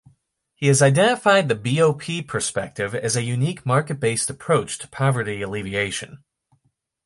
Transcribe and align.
He 0.55 0.65
has 0.65 0.81
identified 0.81 1.47
the 1.47 1.53
BoP 1.53 2.27
Perspective 2.27 2.95
as 2.95 3.15
a 3.15 3.21
unique 3.21 3.67
market-based 3.67 4.31
approach 4.31 4.79
to 4.79 4.87
poverty 4.87 5.43
alleviation. 5.43 6.23